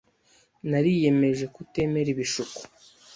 [0.69, 2.59] Nariyemeje kutemera ibishuko.